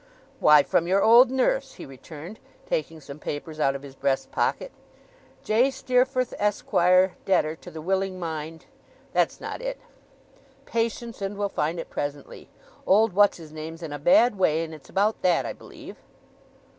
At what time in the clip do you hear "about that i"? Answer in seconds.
14.89-15.53